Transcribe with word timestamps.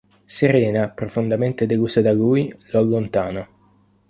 Serena, 0.25 0.89
profondamente 0.89 1.67
delusa 1.67 2.01
da 2.01 2.11
lui, 2.11 2.51
lo 2.71 2.79
allontana. 2.79 3.47